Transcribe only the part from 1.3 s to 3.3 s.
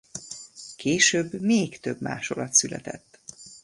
még több másolat született.